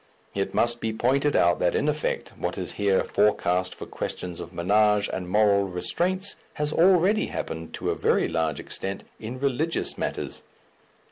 [0.33, 4.49] It must be pointed out that in effect, what is here forecast for questions of
[4.49, 10.41] ménage and moral restraints has already happened to a very large extent in religious matters.